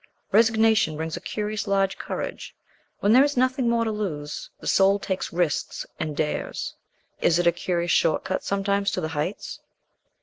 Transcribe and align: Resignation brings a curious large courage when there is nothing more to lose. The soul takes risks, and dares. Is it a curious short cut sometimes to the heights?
Resignation 0.31 0.97
brings 0.97 1.15
a 1.15 1.19
curious 1.21 1.67
large 1.67 1.99
courage 1.99 2.55
when 3.01 3.13
there 3.13 3.23
is 3.23 3.37
nothing 3.37 3.69
more 3.69 3.83
to 3.83 3.91
lose. 3.91 4.49
The 4.59 4.65
soul 4.65 4.97
takes 4.97 5.31
risks, 5.31 5.85
and 5.99 6.17
dares. 6.17 6.73
Is 7.19 7.37
it 7.37 7.45
a 7.45 7.51
curious 7.51 7.91
short 7.91 8.23
cut 8.23 8.43
sometimes 8.43 8.89
to 8.93 9.01
the 9.01 9.09
heights? 9.09 9.59